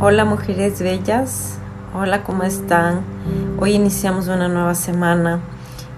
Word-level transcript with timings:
Hola 0.00 0.24
mujeres 0.24 0.80
bellas, 0.80 1.54
hola, 1.94 2.24
¿cómo 2.24 2.42
están? 2.42 3.02
Hoy 3.58 3.72
iniciamos 3.72 4.26
una 4.26 4.48
nueva 4.48 4.74
semana 4.74 5.40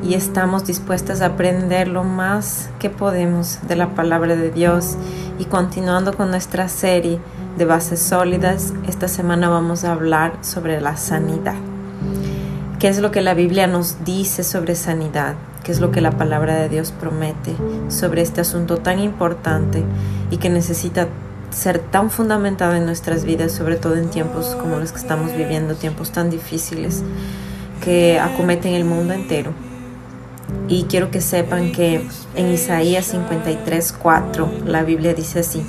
y 0.03 0.15
estamos 0.15 0.67
dispuestas 0.67 1.23
a 1.23 1.27
aprender 1.27 1.89
lo 1.89 2.05
más 2.05 2.69
que 2.79 2.91
podemos 2.91 3.59
de 3.67 3.77
la 3.77 3.95
palabra 3.95 4.37
de 4.37 4.51
Dios 4.51 4.97
y 5.39 5.47
continuando 5.47 6.15
con 6.15 6.31
nuestra 6.31 6.69
serie 6.69 7.19
de 7.57 7.65
bases 7.65 8.01
sólidas, 8.01 8.75
esta 8.87 9.09
semana 9.09 9.49
vamos 9.49 9.85
a 9.85 9.93
hablar 9.93 10.39
sobre 10.43 10.81
la 10.81 10.97
sanidad. 10.97 11.57
¿Qué 12.79 12.89
es 12.89 12.99
lo 12.99 13.11
que 13.11 13.23
la 13.23 13.33
Biblia 13.33 13.67
nos 13.67 14.05
dice 14.05 14.45
sobre 14.45 14.75
sanidad? 14.75 15.35
¿Qué 15.65 15.73
es 15.73 15.81
lo 15.81 15.91
que 15.91 16.03
la 16.03 16.13
palabra 16.13 16.55
de 16.55 16.69
Dios 16.69 16.93
promete 16.93 17.57
sobre 17.89 18.21
este 18.21 18.43
asunto 18.43 18.77
tan 18.77 19.01
importante 19.01 19.83
y 20.31 20.37
que 20.37 20.51
necesita 20.51 21.09
ser 21.51 21.79
tan 21.79 22.11
fundamentado 22.11 22.75
en 22.75 22.87
nuestras 22.87 23.25
vidas, 23.25 23.53
sobre 23.53 23.77
todo 23.77 23.97
en 23.97 24.11
tiempos 24.11 24.57
como 24.61 24.79
los 24.79 24.93
que 24.93 24.99
estamos 24.99 25.37
viviendo, 25.37 25.75
tiempos 25.75 26.13
tan 26.13 26.31
difíciles 26.31 27.03
que 27.83 28.19
acometen 28.19 28.75
el 28.75 28.85
mundo 28.85 29.15
entero. 29.15 29.53
Y 30.69 30.85
quiero 30.85 31.11
que 31.11 31.21
sepan 31.21 31.73
que 31.73 32.07
en 32.35 32.53
Isaías 32.53 33.07
53, 33.07 33.93
4 33.93 34.51
la 34.67 34.83
Biblia 34.85 35.15
dice 35.15 35.41
así, 35.41 35.65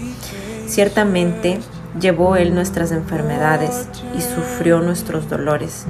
ciertamente 0.68 1.59
llevó 1.99 2.35
él 2.35 2.54
nuestras 2.54 2.91
enfermedades 2.91 3.88
y 4.16 4.21
sufrió 4.21 4.82
nuestros 4.82 5.30
dolores, 5.30 5.85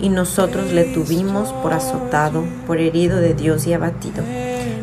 y 0.00 0.08
nosotros 0.08 0.72
le 0.72 0.84
tuvimos 0.84 1.52
por 1.52 1.72
azotado, 1.72 2.44
por 2.66 2.78
herido 2.78 3.18
de 3.18 3.34
Dios 3.34 3.66
y 3.66 3.72
abatido. 3.72 4.24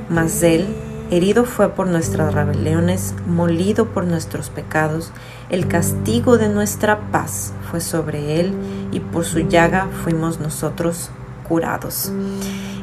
Mas 0.10 0.44
él 0.44 0.66
Herido 1.12 1.44
fue 1.44 1.68
por 1.68 1.88
nuestras 1.88 2.34
rebeliones, 2.34 3.14
molido 3.28 3.88
por 3.88 4.06
nuestros 4.06 4.50
pecados, 4.50 5.12
el 5.50 5.68
castigo 5.68 6.38
de 6.38 6.48
nuestra 6.48 7.12
paz 7.12 7.52
fue 7.70 7.82
sobre 7.82 8.40
él 8.40 8.54
y 8.94 9.02
por 9.02 9.26
su 9.26 9.40
llaga 9.40 9.90
fuimos 10.04 10.40
nosotros 10.40 11.12
curados. 11.50 12.14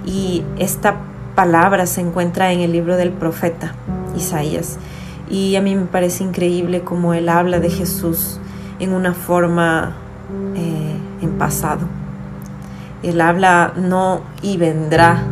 Y 0.04 0.44
esta 0.58 0.96
palabra 1.34 1.86
se 1.86 2.02
encuentra 2.02 2.52
en 2.52 2.60
el 2.60 2.72
libro 2.72 2.98
del 2.98 3.12
profeta 3.12 3.74
Isaías. 4.14 4.76
Y 5.30 5.56
a 5.56 5.62
mí 5.62 5.74
me 5.74 5.86
parece 5.86 6.22
increíble 6.22 6.82
cómo 6.82 7.14
él 7.14 7.30
habla 7.30 7.60
de 7.60 7.70
Jesús 7.70 8.38
en 8.78 8.92
una 8.92 9.14
forma 9.14 9.96
eh, 10.54 10.96
en 11.22 11.30
pasado. 11.38 11.86
Él 13.02 13.22
habla 13.22 13.72
no 13.74 14.20
y 14.42 14.58
vendrá, 14.58 15.22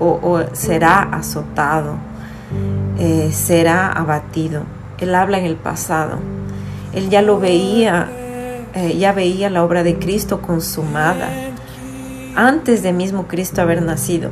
o, 0.00 0.40
será 0.52 1.02
azotado, 1.02 1.94
eh, 2.98 3.30
será 3.32 3.92
abatido. 3.92 4.62
Él 4.98 5.14
habla 5.14 5.38
en 5.38 5.44
el 5.44 5.56
pasado. 5.56 6.18
Él 6.92 7.08
ya 7.10 7.22
lo 7.22 7.38
veía, 7.38 8.08
eh, 8.74 8.96
ya 8.98 9.12
veía 9.12 9.50
la 9.50 9.62
obra 9.62 9.82
de 9.82 9.98
Cristo 9.98 10.40
consumada 10.40 11.28
antes 12.34 12.82
de 12.82 12.92
mismo 12.92 13.26
Cristo 13.26 13.62
haber 13.62 13.82
nacido. 13.82 14.30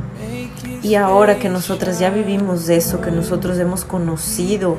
Y 0.83 0.95
ahora 0.95 1.39
que 1.39 1.49
nosotras 1.49 1.99
ya 1.99 2.11
vivimos 2.11 2.69
eso, 2.69 3.01
que 3.01 3.11
nosotros 3.11 3.59
hemos 3.59 3.85
conocido 3.85 4.77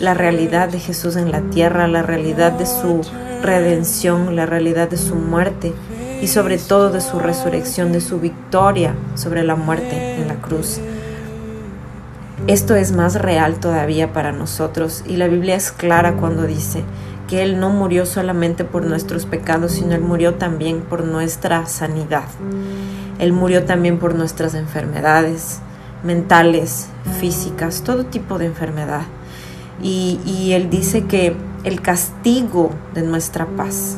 la 0.00 0.14
realidad 0.14 0.68
de 0.68 0.80
Jesús 0.80 1.16
en 1.16 1.30
la 1.30 1.40
tierra, 1.40 1.88
la 1.88 2.02
realidad 2.02 2.52
de 2.52 2.66
su 2.66 3.00
redención, 3.42 4.36
la 4.36 4.46
realidad 4.46 4.88
de 4.88 4.96
su 4.96 5.14
muerte, 5.14 5.72
y 6.20 6.28
sobre 6.28 6.58
todo 6.58 6.90
de 6.90 7.00
su 7.00 7.18
resurrección, 7.18 7.92
de 7.92 8.00
su 8.00 8.20
victoria 8.20 8.94
sobre 9.14 9.42
la 9.42 9.56
muerte 9.56 10.20
en 10.20 10.28
la 10.28 10.36
cruz. 10.36 10.80
Esto 12.46 12.76
es 12.76 12.92
más 12.92 13.14
real 13.14 13.58
todavía 13.60 14.12
para 14.12 14.32
nosotros 14.32 15.02
y 15.06 15.16
la 15.16 15.28
Biblia 15.28 15.56
es 15.56 15.72
clara 15.72 16.14
cuando 16.14 16.44
dice 16.44 16.84
que 17.28 17.42
Él 17.42 17.58
no 17.58 17.70
murió 17.70 18.06
solamente 18.06 18.64
por 18.64 18.84
nuestros 18.84 19.26
pecados, 19.26 19.72
sino 19.72 19.94
Él 19.94 20.00
murió 20.00 20.34
también 20.34 20.82
por 20.82 21.04
nuestra 21.04 21.66
sanidad. 21.66 22.24
Él 23.18 23.32
murió 23.32 23.64
también 23.64 23.98
por 23.98 24.14
nuestras 24.14 24.54
enfermedades 24.54 25.60
mentales, 26.04 26.86
físicas, 27.20 27.82
todo 27.82 28.06
tipo 28.06 28.38
de 28.38 28.46
enfermedad. 28.46 29.02
Y, 29.82 30.52
Él 30.52 30.70
dice 30.70 31.04
que 31.04 31.36
el 31.64 31.82
castigo 31.82 32.70
de 32.94 33.02
nuestra 33.02 33.46
paz 33.46 33.96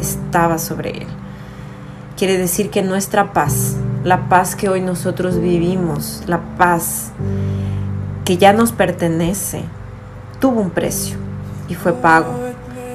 estaba 0.00 0.58
sobre 0.58 0.90
Él. 0.98 1.06
Quiere 2.18 2.36
decir 2.36 2.70
que 2.70 2.82
nuestra 2.82 3.32
paz, 3.32 3.76
la 4.02 4.28
paz 4.28 4.56
que 4.56 4.68
hoy 4.68 4.80
nosotros 4.80 5.40
vivimos, 5.40 6.24
la 6.26 6.40
paz 6.58 7.12
que 8.24 8.36
ya 8.38 8.52
nos 8.52 8.72
pertenece, 8.72 9.62
tuvo 10.40 10.60
un 10.60 10.70
precio 10.70 11.16
y 11.68 11.76
fue 11.76 11.92
pago. 11.92 12.32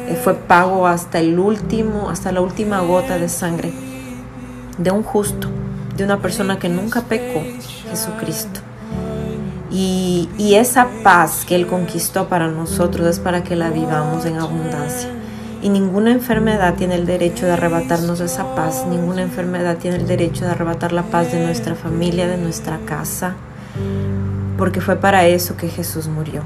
Eh, 0.09 0.19
fue 0.21 0.33
pago 0.33 0.87
hasta 0.87 1.19
el 1.19 1.39
último, 1.39 2.09
hasta 2.09 2.33
la 2.33 2.41
última 2.41 2.81
gota 2.81 3.17
de 3.17 3.29
sangre 3.29 3.71
de 4.77 4.91
un 4.91 5.03
justo, 5.03 5.47
de 5.95 6.03
una 6.03 6.19
persona 6.21 6.59
que 6.59 6.67
nunca 6.67 6.99
pecó, 6.99 7.41
Jesucristo. 7.89 8.59
Y, 9.71 10.27
y 10.37 10.55
esa 10.55 10.89
paz 11.01 11.45
que 11.47 11.55
Él 11.55 11.65
conquistó 11.65 12.27
para 12.27 12.49
nosotros 12.49 13.07
es 13.07 13.19
para 13.19 13.41
que 13.41 13.55
la 13.55 13.69
vivamos 13.69 14.25
en 14.25 14.39
abundancia. 14.39 15.22
Y 15.63 15.69
ninguna 15.69 16.11
enfermedad 16.11 16.73
tiene 16.73 16.95
el 16.95 17.05
derecho 17.05 17.45
de 17.45 17.53
arrebatarnos 17.53 18.19
esa 18.19 18.53
paz, 18.53 18.85
ninguna 18.85 19.21
enfermedad 19.21 19.77
tiene 19.77 19.95
el 19.95 20.05
derecho 20.05 20.43
de 20.43 20.51
arrebatar 20.51 20.91
la 20.91 21.03
paz 21.03 21.31
de 21.31 21.41
nuestra 21.41 21.73
familia, 21.73 22.27
de 22.27 22.35
nuestra 22.35 22.79
casa, 22.79 23.35
porque 24.57 24.81
fue 24.81 24.97
para 24.97 25.25
eso 25.25 25.55
que 25.55 25.69
Jesús 25.69 26.09
murió. 26.09 26.41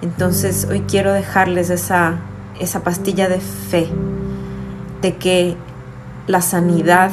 Entonces 0.00 0.66
hoy 0.70 0.80
quiero 0.88 1.12
dejarles 1.12 1.68
esa, 1.68 2.20
esa 2.58 2.80
pastilla 2.82 3.28
de 3.28 3.38
fe, 3.38 3.86
de 5.02 5.16
que 5.16 5.54
la 6.26 6.40
sanidad, 6.40 7.10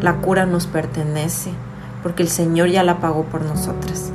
la 0.00 0.14
cura 0.14 0.44
nos 0.44 0.66
pertenece, 0.66 1.50
porque 2.02 2.24
el 2.24 2.28
Señor 2.28 2.68
ya 2.68 2.82
la 2.82 2.98
pagó 2.98 3.22
por 3.26 3.42
nosotras. 3.42 4.10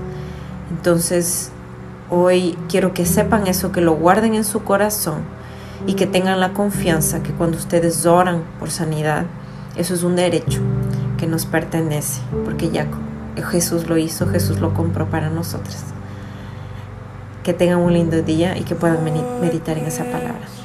Entonces 0.71 1.51
hoy 2.09 2.57
quiero 2.67 2.93
que 2.93 3.05
sepan 3.05 3.47
eso, 3.47 3.71
que 3.71 3.79
lo 3.79 3.93
guarden 3.93 4.33
en 4.33 4.43
su 4.43 4.65
corazón 4.65 5.38
y 5.87 5.93
que 5.93 6.07
tengan 6.07 6.39
la 6.39 6.53
confianza 6.53 7.23
que 7.23 7.31
cuando 7.31 7.57
ustedes 7.57 8.05
oran 8.05 8.43
por 8.59 8.69
sanidad, 8.69 9.25
eso 9.75 9.93
es 9.93 10.03
un 10.03 10.15
derecho 10.15 10.61
que 11.17 11.27
nos 11.27 11.45
pertenece, 11.45 12.21
porque 12.45 12.69
ya 12.69 12.87
Jesús 13.51 13.87
lo 13.87 13.97
hizo, 13.97 14.27
Jesús 14.27 14.59
lo 14.59 14.73
compró 14.73 15.09
para 15.09 15.29
nosotras. 15.29 15.85
Que 17.43 17.53
tengan 17.53 17.79
un 17.79 17.93
lindo 17.93 18.21
día 18.21 18.57
y 18.57 18.63
que 18.63 18.75
puedan 18.75 19.03
meditar 19.41 19.77
en 19.77 19.85
esa 19.85 20.03
palabra. 20.03 20.59